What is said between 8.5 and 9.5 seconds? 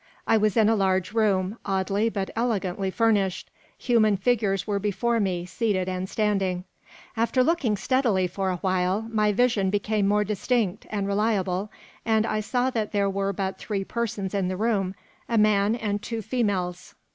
while, my